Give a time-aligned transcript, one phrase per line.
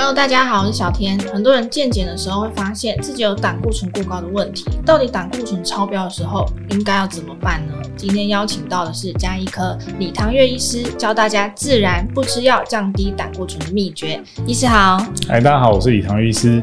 [0.00, 1.18] Hello，大家好，我是小天。
[1.34, 7.72] 很多人健检的时候会发现自己有胆固醇过高的问题，到底胆固醇超标的时候应该要怎么办呢？
[7.96, 14.22] 今天邀请到的是家医科李唐月医师，教大家自然不吃药降低胆固醇的秘诀。
[14.46, 16.62] 医师好，嗨，大家好，我是李唐月医师。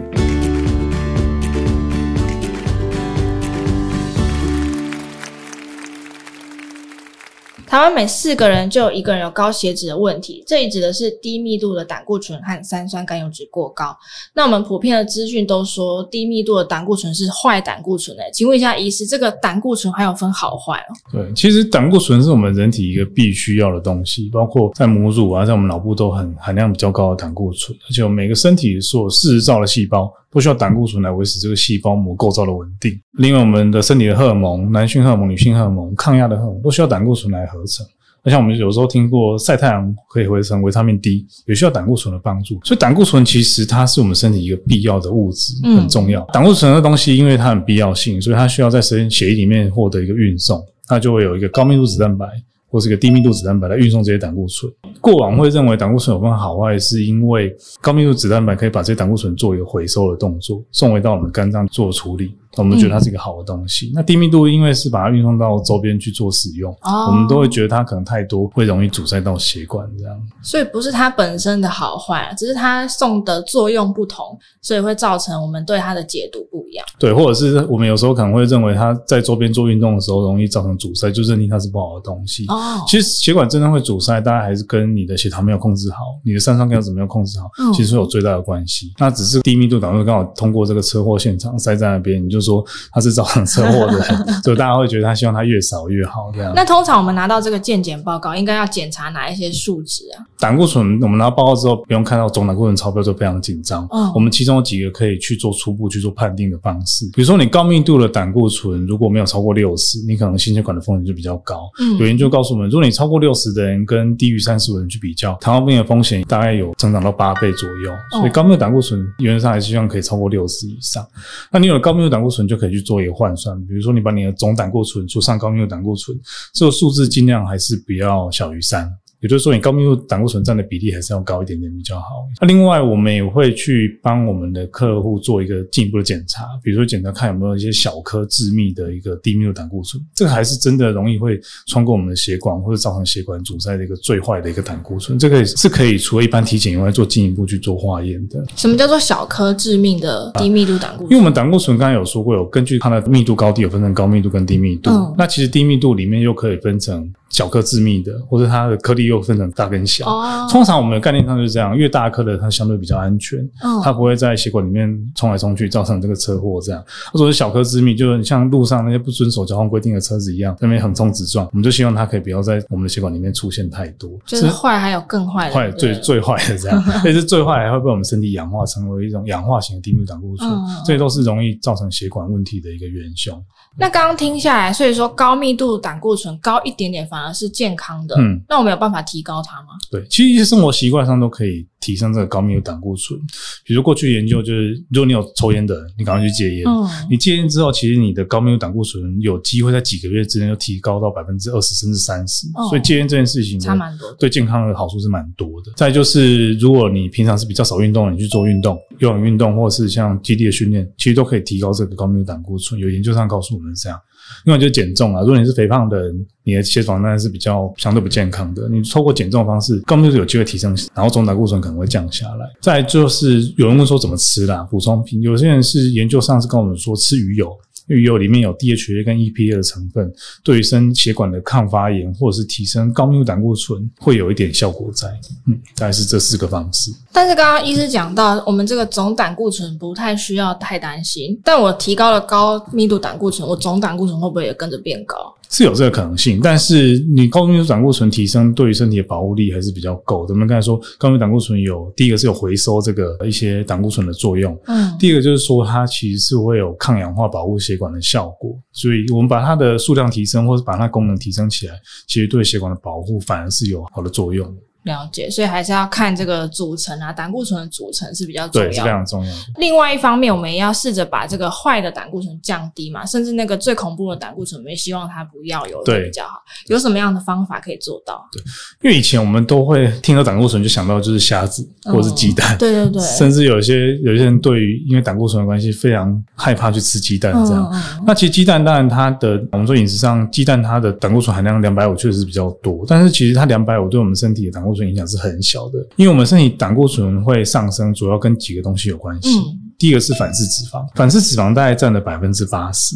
[7.76, 13.93] 台湾每四个人就有一个人有高血脂的问题，这里指的是低密度的胆固醇和三酸甘油酯过高。
[14.34, 20.96] 那我们普遍的资讯都说低密度的胆固醇是坏胆固醇诶，请问一下医师，这个胆固醇还有分好坏哦？
[21.11, 30.10] 对，其实胆固醇是我们人体一个必须要的东西，包括在母乳啊，在我们脑部都很含量比较高的胆固醇，而且我每个身体所有四十兆的细胞。
[30.36, 32.92] 都需要胆固醇来维持这个细胞膜构造的稳定。
[33.20, 37.86] 另外，我们的身体的荷尔蒙，男性荷尔蒙、女性荷尔蒙、抗压的荷尔蒙，都需要胆固醇来合成。
[38.22, 42.59] 那像我们有时候听过晒太阳可以合成维他命 D，也需要胆固醇的帮助。
[42.66, 46.20] 所以，胆固醇其实它是我们身体一个必要的物质，很重要。
[46.34, 52.28] 胆固醇的东西，因为它很必要性，所以它需要在身血液里面获得一个运送，它就会有一个高密度脂蛋白。
[52.68, 54.72] 或是个低密度脂蛋白来运送这些胆固醇。
[55.02, 62.36] 过往会认为胆固醇有分好坏，是因为高密度脂蛋白可以把这些胆固醇做一个回收的动作，送回到我们肝脏做处理。
[62.58, 63.88] 我们觉得它是一个好的东西。
[63.88, 70.16] 嗯、那低密度因为是把它运送到周边去做使用，哦、我们都会觉得它可能太多，会容易阻塞到血管这样。
[70.42, 76.86] 所以不是它本身的好坏，只是它送的作用不同，所以会造成我们对它的解读不一样。
[77.00, 82.45] 对，或者是我们有时候可能会认为它在周边做运动的时候容易造成阻塞，就认定它是不好的东西。
[82.47, 88.94] 哦，其实血管真的会阻塞，大概还是跟你的血糖没有控制好，你的三酸甘油酯没有控制好，嗯、其实是有最大的关系。
[89.00, 94.06] 那只是低密度胆固醇刚好通过这个车祸现场塞在那边，你就说他是造成车祸的人，
[94.44, 96.54] 所以大家会觉得他希望他越少越好这样。
[96.56, 100.24] 那通常我们拿到这个健检报告，应该要检查哪一些数值啊？
[100.40, 103.88] 胆固醇我们拿到报告之后，不用看到总胆固醇超标就非常紧张。
[103.92, 111.69] 嗯，我们其中有几个可以去做初步去做判定的方式，比如说你高密度的胆固醇如果没有超过六十，你可能心血管的风险就比较高。
[111.80, 117.92] 嗯，有研究告诉我们，如果你超过六十的人跟低于三十的人去比较，糖尿病的风险大概有增长到八倍左右。
[118.12, 121.06] 所以高密度胆固醇原则上还是希望可以超过六十以上。
[121.52, 126.18] 那你有了高密度胆固醇，就可以去做一个换算，比如说你把你的总胆固醇除上高密度胆固醇，
[126.53, 128.91] 这个数字尽量还是不要小于三。
[129.25, 132.28] 也就是说，你高密度胆固醇占的比例还是要高一点点比较好。
[132.40, 145.18] 那另外，我们也会去帮我们的客户做一个进一步的检查，比如说检查看有没有一些小颗致密的一个低密度胆固醇，这个还是真的容易会穿过我们的血管或者造成血管阻塞的一个最坏的一个胆固醇。
[145.18, 148.46] 这个是可以除了一般体检以外做进一步去做化验的。
[148.56, 151.09] 什么叫做小颗致命的低密度胆固醇？
[151.09, 154.92] 因为我们胆固醇刚才有说过，有根据它的密度高低有分成高密度跟低密度。
[154.92, 157.12] 嗯、那其实低密度里面又可以分成。
[157.35, 160.09] 小颗致密的，或者它的颗粒又分成大跟小。
[160.09, 166.81] 哦，通常我们的概念上就是这样，越大颗的它相对比较安全，哦，它不会在血管里面冲来冲去，造成这个车祸这样。
[167.12, 174.09] 或者是小颗致密，就是像路上那些不遵守交通规定的车子一样，那边横冲直撞，我们就希望它可以不要在我们的血管里面出现太多。
[174.25, 183.38] 就是坏还有更坏的，坏最最坏的这样， 但是最坏还会被我们身体氧化成为一种氧化型的低密度胆固醇，嗯，这些都是容易造成血管问题的一个元凶。
[183.78, 188.16] 那刚刚听下来，所以说高密度胆固醇高一点点反而是健康的。
[188.18, 189.69] 嗯，那我们有办法提高它吗？
[189.91, 193.19] 对，其实一些生活习惯上都可以提升这个高密度胆固醇。
[193.66, 196.68] 比如过去研究就是，如果你有抽烟的人，你赶快去戒烟。
[196.68, 202.47] 嗯，你戒烟之后，其实你的高密度胆固醇有机会在几个月之内就提高到百分之二十甚至三十。
[202.56, 205.72] 哦，所以戒烟这件事情差蛮多，对健康的好处是蛮多的。
[205.75, 212.80] 再就是，如果你平常是比较少运动的，你去做运动，有氧运动或者是像肌力的训练，其实都可以提高这个高密度胆固醇。
[212.80, 214.00] 有研究上告诉我们这样。
[214.46, 218.69] 另外就是减重啊，如果你是肥胖的人，你的血管当然是比较相对不健康的。
[218.69, 222.50] 你透过减重的方式，高密度有机会提升，然后总胆固醇可能会降下来。
[222.61, 227.51] 再就是有人问说怎么吃啦，补充品，有些人是研究上是跟我们说吃鱼油。
[227.88, 230.11] 鱼油里面有 DHA 跟 EPA 的成分，
[230.44, 235.07] 对于生血管的抗发炎或者是提升高密度胆固醇会有一点效果在。
[235.45, 236.91] 嗯，大概是这四个方式。
[237.12, 241.39] 但是刚刚医师讲到，我们这个总胆固醇不太需要太担心。
[241.44, 245.35] 但我提高了高密度胆固醇，我总胆固醇会不会也跟着变高？
[245.50, 250.33] 是有这个可能性，但是你高密度胆固醇提升对于身体的保护力还是比较够的。
[250.33, 261.74] 我们刚才说高密度胆固醇有第一个是有回收这个一些胆固醇的作用，嗯，第二个就是说它其实是会有抗氧化保护血管的效果，所以我们把它的数量提升或者把它功能提升起来，
[262.07, 264.45] 其实对血管的保护反而是有好的作用。
[264.86, 269.38] 了解，所以还是要看这个组成啊，胆固醇的组成是比较重要的，对，是非常重要的。
[269.58, 276.42] 另外一方面，我们也要试着把这个坏的胆固醇降低嘛，甚至那个最恐怖的胆固醇，我们也希望它不要有，对，比较好。
[276.68, 278.24] 有什么样的方法可以做到？
[278.32, 278.42] 对，
[278.84, 287.72] 因为以前我们都会听到胆固醇就想到就是虾子或者是鸡蛋，嗯，对对对，甚至有些有些人对于因为胆固醇的关系非常害怕去吃鸡蛋这样。
[288.06, 299.30] 那其实鸡蛋当然它的我们说饮食上鸡蛋它的胆固醇含量两百五确实是比较多，但是其实它两百五对我们身体的胆固醇影响是很小的，因为我们身体胆固醇会上升，主要跟几个东西有关系。
[299.39, 302.95] 嗯第一个是反式脂肪，反式脂肪大概占了百分之八十，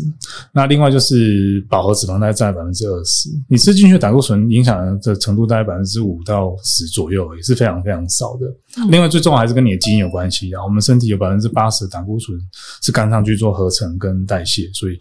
[0.54, 3.28] 那另外就是饱和脂肪大概占了百分之二十。
[3.50, 8.88] 你吃进去的胆固醇影响的程度大概百分之五到十左右，也是非常非常少的。
[8.88, 12.40] 另外最重要还是跟你的基因有关系啊，我们身体有百分之八十的胆固醇
[12.81, 14.98] 是肝脏去做合成跟代谢，所以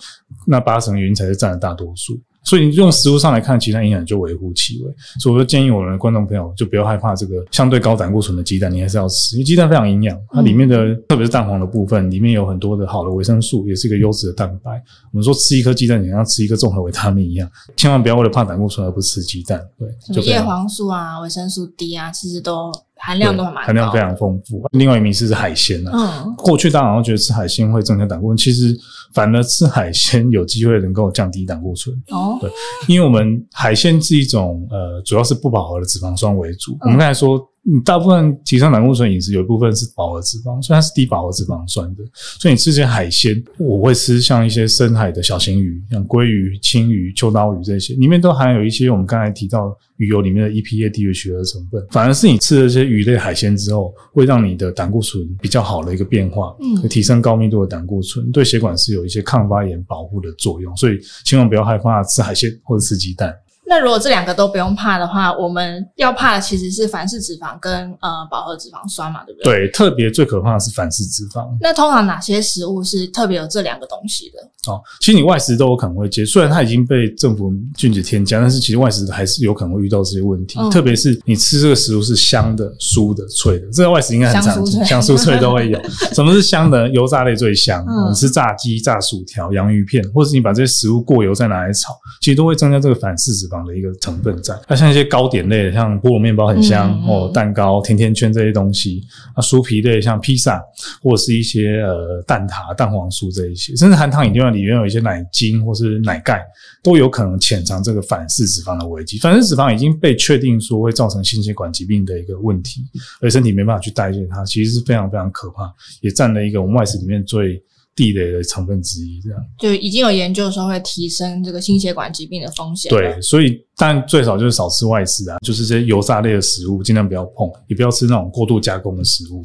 [0.48, 2.20] 那八成原因才是占了大多数。
[2.48, 4.94] 所以你用食物上来看，其他营养就微乎其微。
[5.20, 14.82] 所以我就建议我们的观众朋友就不要害怕这个相对高胆固醇的鸡蛋，你还是要吃，因为鸡蛋非常营养，它里面的特别是蛋黄的部分，里面有很多的好的维生素，也是一个优质的蛋白。
[15.12, 19.62] 我们说吃一颗鸡蛋，你像吃一个综合维他命一样，千万不要为了怕胆固醇而不吃鸡蛋。
[19.78, 22.72] 对，就叶黄素啊，维生素 D 啊，其实都。
[22.98, 24.66] 含量都含量非常丰富。
[24.72, 26.24] 另外一名是海鲜呢、啊。
[26.26, 28.76] 嗯，过去大家好像觉得吃海鲜会增加胆固醇，其实
[29.14, 31.94] 反而吃海鲜有机会能够降低胆固醇。
[32.10, 32.50] 哦，对，
[32.86, 36.72] 因为我们海鲜是一种呃，主要是不饱和的脂肪酸为主。
[36.72, 37.38] 嗯、我们刚才说。
[37.70, 42.02] 你大部分提倡胆固醇饮食有一部分是饱和脂肪，所以它是低饱和脂肪酸的。
[42.14, 51.86] 所以你吃些海鲜，我会吃像一些深海的小型鱼，像鲑鱼、青鱼、秋刀鱼这些，里面都含有一些我们刚才提到鱼油里面的 EPA、DHA 的成分。
[51.90, 60.74] 反而是你吃了这些鱼类海鲜之后，会让你的胆固醇比较好的一个变化，嗯，提升高密度的胆固醇，对血管是有一些抗发炎保护的作用。
[60.74, 63.34] 所以千万不要害怕吃海鲜或者吃鸡蛋。
[63.68, 69.66] 那如果这两个都不用怕的话，我们要怕的其实是反式脂肪跟呃饱和脂肪酸嘛，对不对？
[69.66, 71.46] 对，特别最可怕的是反式脂肪。
[71.60, 74.38] 那通常哪些食物是特别有这两个东西的？
[74.72, 80.58] 哦，其实你外食都有可能会接，虽然它已经被政府禁止添加，但是其实外食还是有可能会遇到这些问题。
[80.58, 85.80] 嗯、特别是你吃这个食物是香的、酥的、脆的，这个外食应该很常见，香酥脆都会有。
[86.12, 86.88] 什么是香的？
[86.88, 87.84] 油炸类最香。
[87.88, 94.54] 嗯、你吃炸鸡、炸薯条、洋芋片，或者是你把这些食物过油再拿来炒，其实都会增加这个反式脂肪的一个成分在。
[94.68, 99.02] 那像一些糕点类的，像菠萝面包很香、嗯、哦，蛋糕、甜甜圈这些东西。
[99.36, 100.62] 那酥皮类像披萨，
[101.02, 106.44] 或者是一些呃蛋挞、蛋黄酥这一些，甚至含糖饮料里面有一些奶精或是奶盖，
[106.82, 109.18] 都有可能潜藏这个反式脂肪的危机。
[109.18, 112.82] 反式脂肪已经被确定说会造成心血管疾病的一个问题，
[113.20, 117.62] 而身体没办法去代谢它，其实是非常非常可怕，也占了一个我们外食里面最
[117.98, 119.20] 地雷的成分之一。
[119.20, 122.88] 这样就已经有研究说会提升这个心血管疾病的风险。
[122.88, 129.42] 对，所以但最少就是少吃外食啊，就是这些油炸类的食物尽量不要碰，也不要吃那种过度加工的食物。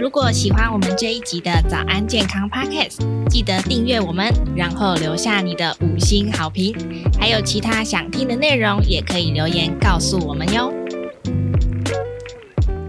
[0.00, 2.98] 如果喜欢我们这一集的早安健康 Podcast，
[3.28, 6.74] 记得订阅我们，然后留下你的五星好评。
[7.18, 10.72] 还有其他想听的内容，也可以留言告诉我们哟。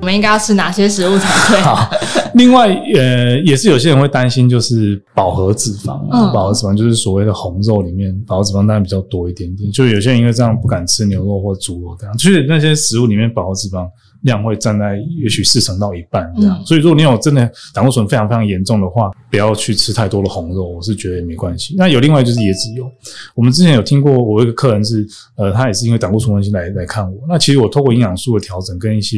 [0.04, 1.62] 我们应该要吃哪些食物才对？
[1.62, 1.90] 好，
[2.34, 6.06] 另外，呃，也是有些人会担心，就是饱和脂肪。
[6.12, 9.72] 嗯，饱和脂肪就是所谓的红肉里面，饱和脂肪当然比较多一点点。
[9.72, 13.88] 就有些人因为这样不敢吃牛肉或猪肉这样，就是那些食物里面饱和脂肪。
[14.24, 21.76] 量会占在也许四成到一半这样，嗯、所以如果你有真的胆固醇非常非常严重的话，不要去吃太多的红肉，我是觉得也没关系。
[21.78, 22.90] 那有另外就是椰子油，
[23.36, 25.06] 我们之前有听过，我一个客人是，
[25.36, 27.18] 呃，他也是因为胆固醇问题来来看我。
[27.28, 29.18] 那其实我透过营养素的调整跟一些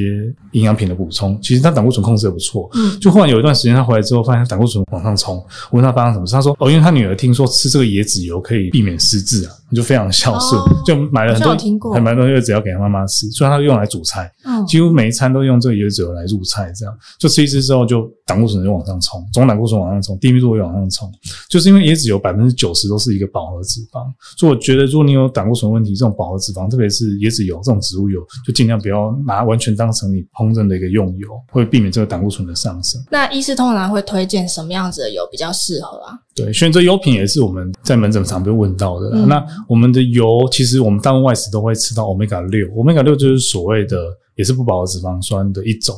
[0.52, 2.70] 营养品的补充，其实他胆固醇控制的不错。
[2.74, 5.36] 嗯，就忽然有一段时间他回来之后，发现他胆固醇往上冲，
[5.72, 9.51] 我问他发生什么事，他说哦，因为他女儿听说吃这个椰子油可以避免失智啊。
[9.74, 21.12] 就非常孝顺，哦、就买了很多，还蛮多，因为只要给他妈妈吃，所以他用来煮菜，嗯、几乎每一餐都用这个椰子油来入菜，这样就吃一吃之后，就胆固醇就往上冲，总胆固醇往上冲，低密度也往上冲，
[21.50, 24.06] 就是因为椰子油百分之九十都是一个饱和脂肪，
[24.38, 33.02] 所以我觉得如果你有胆固醇问题，这种饱和脂肪，特别是椰子油这种植物油，就尽量不要拿完全当成你烹饪的一个用油，会避免这个胆固醇的上升。
[33.10, 36.14] 那医师通常会推荐什么样子的油比较适合啊？
[36.36, 39.12] 对，选择油品也是我们在门诊常被问到的。
[39.14, 43.98] 嗯、那我们的油，其实我们大部分外食都会吃到 Omega 六，Omega 六就是所谓的
[44.36, 45.96] 也是不饱和脂肪酸的一种。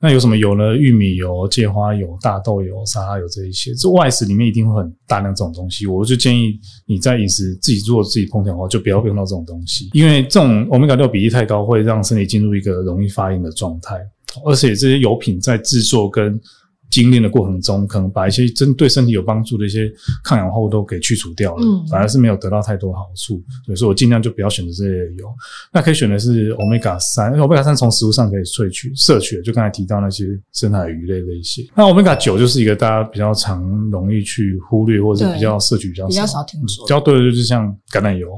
[0.00, 0.76] 那有什么油呢？
[0.76, 5.86] 玉米油、芥花油、大豆油、沙拉油这一些，这外食里面一定会很大量这种东西。
[5.86, 13.96] 我就建议你在饮食自己做自己烹调的话，就不要用到这种东西，因为这种欧米伽六比例太高，会让身体进入一个容易发炎的状态，
[14.44, 16.38] 而且这些油品在制作跟
[16.90, 19.92] 精炼的过程中，可能把一些针对身体有帮助的一些
[20.24, 23.42] 抗氧化物都给去除掉了，嗯，反而是没有得到太多好处。
[23.64, 25.28] 所以说我尽量就不要选择这些油。
[25.72, 31.66] 那可以选的是欧米伽三，因为欧米伽三从食物上可以萃取摄取，就刚才提到那些深海鱼类的一些。
[31.74, 38.28] 那欧米伽九就是一个大家比较常容易去忽略，或者是比较摄取比较少，比较少听说，比较多的就是像橄榄油。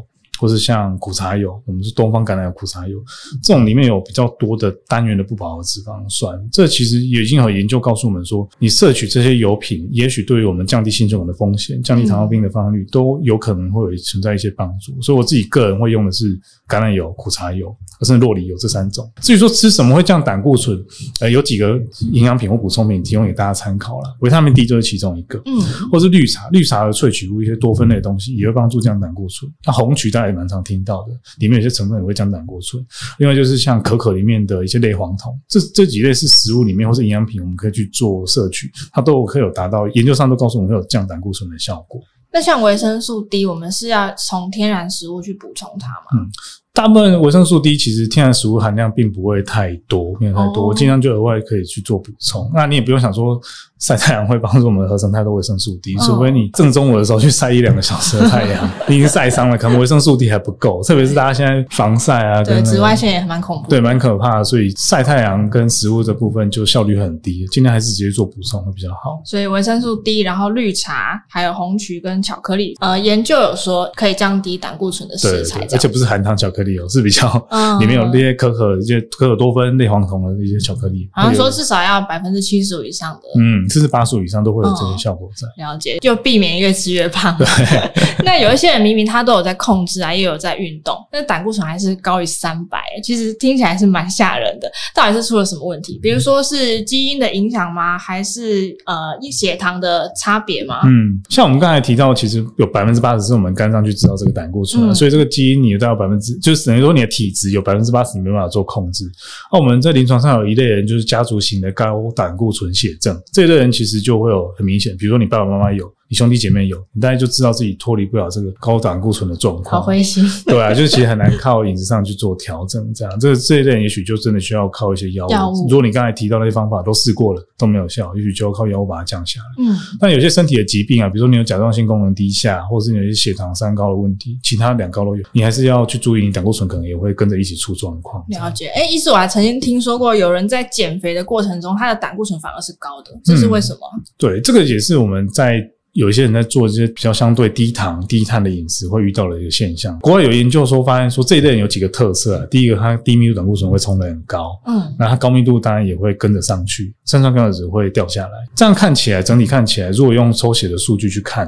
[0.41, 2.99] 或是像苦茶油，我们是东方橄榄油苦茶油，
[3.43, 6.35] 这种里面有比较多的单元的不饱和脂肪酸。
[6.51, 14.99] 这其实也已经有研究告诉我们说，你摄取这些油品，也许对于我们降低心血管的风险、降低糖尿病的发生率，都有可能会存在一些帮助。
[15.03, 16.35] 所以我自己个人会用的是
[16.67, 19.07] 橄榄油、苦茶油，甚至洛梨油这三种。
[19.21, 20.83] 至于说吃什么会降胆固醇，
[21.21, 21.79] 呃，有几个
[22.13, 24.17] 营养品或补充品提供给大家参考了。
[24.21, 29.51] 维他命 D 就是其中一个，嗯，或是绿茶，绿茶的萃取物一些多酚类的东西也会帮助降胆固醇。
[29.67, 32.85] 那红曲大家也蛮常听到的，里面有些成分也会降胆固醇。
[33.19, 42.01] 另外就是像可可里面的一些类黄酮，这这几类是食物里面或是营养品，我们可以去做摄取，它都可以有达到研究上都告诉我们会有降胆固醇的效果。
[42.33, 46.23] 那像维生素 D，我们是要从天然食物去补充它吗？
[46.23, 46.31] 嗯。
[46.73, 52.49] 大部分维生素 D 其实天然食物含量并不会太多，没有太多，我尽量就额外可以去做补充。
[52.55, 53.39] 那你也不用想说
[53.81, 60.83] 晒太阳会帮助我们合成太多维生素 D，除非你正中午的时候去晒一两个小时的太阳，你 已经晒伤了，可能维生素 D 还不够。
[60.83, 64.45] 特别是大家现在防晒啊，对紫外线也蛮恐怖，对，蛮可怕的。
[64.45, 69.21] 所以晒太阳跟食物这部分就效率很低，尽量还是直接做补充会比较好。
[69.25, 77.31] 所以维生素 D，然后绿茶，还有红曲跟巧克力，呃，研究有说可以降低胆固醇的食材，而且不是含糖巧克力哦，是比较。
[77.51, 85.47] 嗯，里面有那些可可、一些可可多酚、类黄酮的一些巧克力，好像说至少要百分之七十五以上的，嗯，甚至八十五以上都会有这些效果在。
[85.57, 87.37] 嗯、了解，就避免越吃越胖。
[87.39, 87.47] 对，
[88.25, 94.71] 那有一些人明明他都有在控制啊，也有在运动，但胆固醇还是高于三百，其实听起来是蛮吓人的。
[94.95, 95.99] 到底是出了什么问题？
[96.03, 97.99] 比如说是基因的影响吗？
[97.99, 98.97] 还是呃
[99.31, 100.81] 血糖的差别吗？
[100.85, 109.05] 嗯，像我们刚才提到，其实有百分之八十是我们肝脏去制造这个胆固醇，嗯，所以这个基因你大概有百分之，就是等于说你的体质有百分之八十你没办法做控制。
[109.53, 115.93] 那我们在临床上有一类人，就是家族型的高胆固醇血症，这一类人其实就会有很明显，比如说你爸爸妈妈有。
[116.11, 119.81] 你兄弟姐妹有，你大概就知道自己脱离不了这个高胆固醇的状况。
[119.81, 125.31] 好灰心，对啊，就是其实很难靠饮食上去做调整，这样这这一类人也许就真的需要靠一些药物。
[125.31, 125.69] 药物。
[125.69, 129.65] 如果你刚才提到那些方法都试过了都没有效，也许就要靠药物把它降下来。
[129.65, 129.77] 嗯。
[130.01, 138.25] 但有些身体的疾病啊，比如说你有甲状腺功能低下，或者是你有一些血糖三高的问题，其他两高都有，你还是要去注意，你胆固醇可能也会跟着一起出状况。
[138.31, 138.67] 了解。
[138.75, 143.79] 哎，医师，我还曾经听说过有人在减肥的过程中，他的胆固醇反而是高的，这是为什么？
[143.95, 145.61] 嗯，对，这个也是我们在。
[146.01, 149.99] 有一些人在做这些比较相对低糖、低碳的饮食，会遇到的一个现象。
[149.99, 152.47] 国外有研究说，发现说这一类人有几个特色啊。
[152.51, 158.33] 第一个，他低密度胆固醇会冲得很高，嗯，那他高密度当然也会跟着上去，三酸甘油酯会掉下来。
[158.57, 161.47] 这样看起来，整体看起来，如果用抽血的数据去看。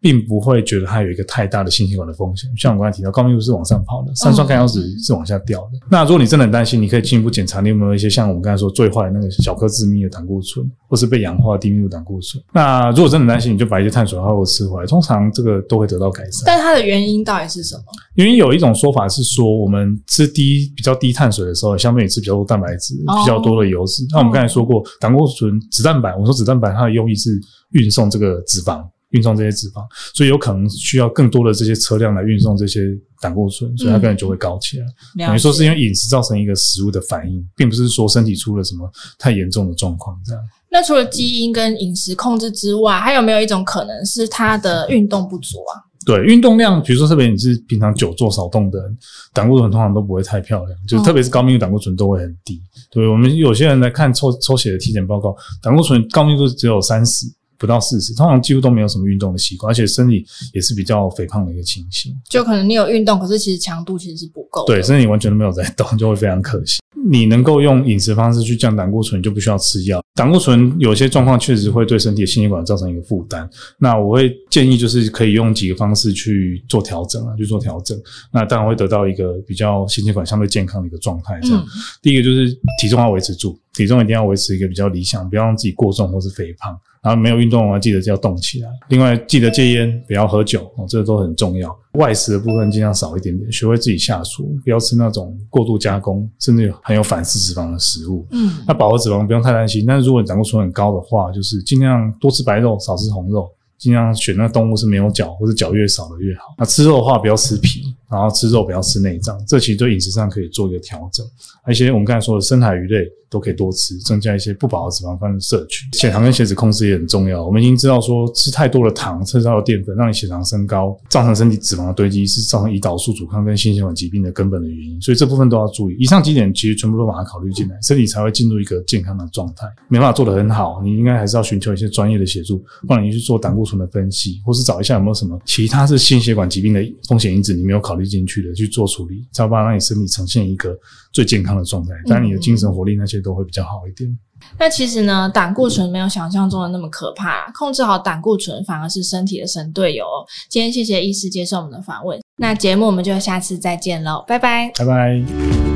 [0.00, 5.78] 并不会觉得它有一个太大的心血管的风险，像我刚才提到，高密度是往上跑的，三酸甘油酯是往下掉的。
[5.90, 12.42] 那如果你真的很担心，你可以进一步检查你有没有一些像我们刚才说最坏的那个小颗致密的胆固醇，或是被氧化低密度胆固醇。
[12.52, 16.44] 那如果真的担心，你就把一些碳水化合物吃回来，通常这个都会得到改善。
[16.46, 17.82] 但它的原因到底是什么？
[18.14, 24.06] 原因有一种说法是说，我们吃低比较低碳水的时候，相对于吃比较多蛋白质、比较多的油脂。
[24.12, 27.30] 那我们刚才说过，胆固醇、脂蛋白，我们说脂蛋白它的用意是
[27.72, 28.82] 运送这个脂肪。
[29.10, 32.80] 运送这些脂肪，所以有可能需要更多的这些车辆来运送这些
[33.20, 34.86] 胆固醇，所以它可能就会高起来。
[35.18, 40.42] 嗯、等于说是因为饮食造成一个食物的反应，并不是说身体出了什么太严重的状况这样。
[40.70, 45.90] 那除了基因跟饮食控制之外，还有没有一种可能是它的运动不足啊？
[46.06, 48.98] 对，运动量，比如说特别你是平常久坐少动的人，
[49.34, 52.56] 胆固醇通常都不会太漂亮，就特别是高密度胆固醇都会很低。
[52.56, 52.62] 哦、
[52.92, 57.26] 对，我们有些人来看抽抽血的体检报告，胆固醇高密度只有三十。
[57.60, 60.24] 不到四十，通常几乎都没有什么运动的习惯，而且身体
[60.54, 62.16] 也是比较肥胖的一个情形。
[62.30, 64.64] 就可能你有运动，可是其实强度其实是不够。
[64.64, 66.80] 对，身体完全都没有在动， 就会非常可惜。
[67.10, 70.02] 你能够用饮食方式去降胆固醇，就不需要吃药。
[70.14, 73.48] 胆固醇有些状况确实会对身体的心血管造成一个负担。
[73.78, 77.98] 那我会建议就是可以用几个方式去做调整啊，去做调整。
[78.32, 81.38] 那当然会得到一个比较心血管相对健康的一个状态。
[81.42, 81.68] 这样，嗯、
[82.02, 82.50] 第一个就是
[82.80, 86.78] 体重要维持住，体重一定要维持一个比较理想，不要让自己过重或是肥胖。
[87.02, 88.68] 然后没有运动的话，记得就要动起来。
[88.88, 91.74] 另外，记得戒烟，不要喝酒哦，这个都很重要。
[91.94, 98.26] 外食的部分尽量少一点点，学会自己下厨，不要吃那种过度加工，甚至有含有反式脂肪的食物。
[98.30, 103.50] 嗯，那饱和脂肪不用太担心，但是如果你胆固醇很高的话，就是尽量多吃白肉，少吃红肉。
[103.78, 106.54] 尽量选那动物是没有脚或者脚越少的越好。
[106.58, 111.24] 那吃肉的话，不要吃皮，然后吃肉不要吃内脏，这其实对饮食上可以做一个调整。
[111.62, 115.86] 而且我们刚才说的深海鱼类都可以多吃，增加一些不饱和脂肪酸的摄取。
[115.92, 117.44] 血糖跟血脂控制也很重要。
[117.44, 125.00] 我们已经知道说，吃太多的糖，吃太多的淀粉，让你血糖升高，造成身体脂肪的堆积，是造成胰岛素阻抗跟心血管疾病的根本的原因。
[125.00, 125.96] 所以这部分都要注意。
[126.00, 129.68] 以上几点其实全部都把它考虑进来，身体才会进入一个健康的状态。
[129.88, 140.76] 没办法做得很好，你应该还是要寻求一些专业的协助，帮你去做胆固醇的分析，或是找一下有没有什么其他是心血管疾病的风险因子你没有考虑进去的去做处理，才有办法让你身体呈现一个
[141.12, 141.90] 最健康的状态。
[142.06, 144.18] 当然，你的精神活力那些都会比较好一点。
[144.58, 150.06] 那其实呢，胆固醇没有想象中的那么可怕，控制好胆固醇反而是身体的神队友。
[150.48, 155.69] 今天谢谢医师接受我们的访问，那节目我们就下次再见喽，拜拜，拜拜。